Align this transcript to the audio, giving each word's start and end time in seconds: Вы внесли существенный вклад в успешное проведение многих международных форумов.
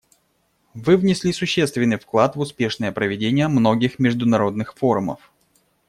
Вы 0.73 0.97
внесли 0.97 1.31
существенный 1.31 1.99
вклад 1.99 2.35
в 2.35 2.39
успешное 2.39 2.91
проведение 2.91 3.47
многих 3.47 3.99
международных 3.99 4.73
форумов. 4.73 5.31